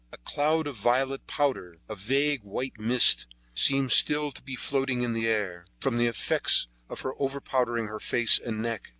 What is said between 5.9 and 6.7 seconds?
the effects